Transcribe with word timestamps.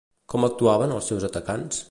Com 0.33 0.47
actuaven 0.47 0.95
els 0.97 1.11
seus 1.13 1.29
atacants? 1.31 1.79